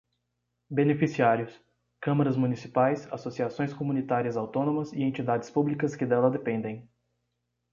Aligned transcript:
Beneficiários: 0.67 1.61
câmaras 1.99 2.35
municipais, 2.35 3.05
associações 3.13 3.71
comunitárias 3.71 4.35
autónomas 4.35 4.91
e 4.93 5.03
entidades 5.03 5.51
públicas 5.51 5.95
que 5.95 6.07
dela 6.07 6.31
dependem. 6.31 6.89